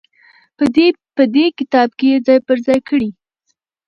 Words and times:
په 1.15 1.23
دې 1.35 1.45
کتاب 1.57 1.89
کې 1.97 2.05
يې 2.11 2.17
ځاى 2.25 2.39
په 2.47 2.53
ځاى 2.65 2.79
کړي 2.89 3.09
دي. 3.11 3.11